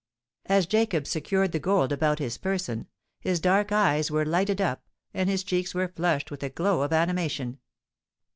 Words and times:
As 0.47 0.65
Jacob 0.65 1.05
secured 1.05 1.51
the 1.51 1.59
gold 1.59 1.91
about 1.91 2.17
his 2.17 2.39
person, 2.39 2.87
his 3.19 3.39
dark 3.39 3.71
eyes 3.71 4.09
were 4.09 4.25
lighted 4.25 4.59
up, 4.59 4.83
and 5.13 5.29
his 5.29 5.43
cheeks 5.43 5.75
were 5.75 5.89
flushed 5.95 6.31
with 6.31 6.41
a 6.41 6.49
glow 6.49 6.81
of 6.81 6.91
animation. 6.91 7.59